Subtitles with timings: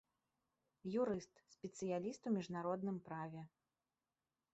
[1.01, 3.41] Юрыст, спецыяліст у міжнародным праве.